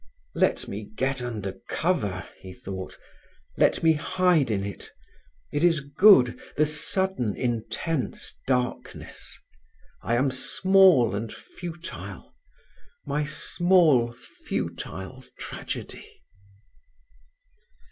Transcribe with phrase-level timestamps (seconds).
[0.33, 2.97] "Let me get under cover," he thought.
[3.55, 4.89] "Let me hide in it;
[5.51, 9.39] it is good, the sudden intense darkness.
[10.01, 12.33] I am small and futile:
[13.05, 16.21] my small, futile tragedy!"